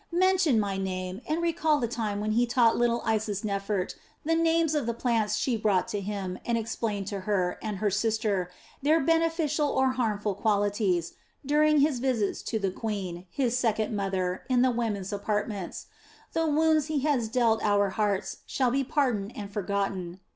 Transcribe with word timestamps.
Mention 0.17 0.59
my 0.59 0.77
name 0.77 1.21
and 1.29 1.43
recall 1.43 1.79
the 1.79 1.87
time 1.87 2.21
when 2.21 2.31
he 2.31 2.47
taught 2.47 2.75
little 2.75 3.01
Isisnefert 3.01 3.93
the 4.25 4.33
names 4.33 4.73
of 4.73 4.87
the 4.87 4.95
plants 4.95 5.35
she 5.35 5.55
brought 5.55 5.87
to 5.89 5.99
him 6.01 6.39
and 6.43 6.57
explained 6.57 7.05
to 7.05 7.19
her 7.19 7.59
and 7.61 7.77
her 7.77 7.91
sister 7.91 8.49
their 8.81 8.99
beneficial 8.99 9.67
or 9.69 9.85
their 9.85 9.91
harmful 9.93 10.33
qualities, 10.33 11.13
during 11.45 11.81
his 11.81 11.99
visits 11.99 12.41
to 12.41 12.57
the 12.57 12.71
queen, 12.71 13.27
his 13.29 13.55
second 13.55 13.95
mother, 13.95 14.41
in 14.49 14.63
the 14.63 14.71
women's 14.71 15.13
apartments. 15.13 15.85
The 16.33 16.47
wounds 16.47 16.87
he 16.87 17.01
has 17.01 17.29
dealt 17.29 17.61
our 17.63 17.91
hearts 17.91 18.37
shall 18.47 18.71
be 18.71 18.83
pardoned 18.83 19.33
and 19.35 19.51
forgotten. 19.53 20.19